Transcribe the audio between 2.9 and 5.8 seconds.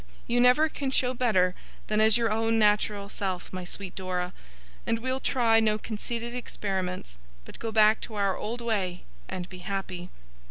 self, my sweet Dora; and we'll try no